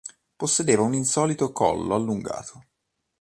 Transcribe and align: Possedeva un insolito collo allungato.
Possedeva 0.35 0.81
un 0.81 0.95
insolito 0.95 1.51
collo 1.51 1.93
allungato. 1.93 2.65